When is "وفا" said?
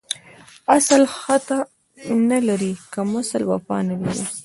3.51-3.77